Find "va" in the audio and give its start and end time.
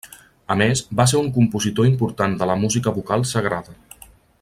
1.01-1.05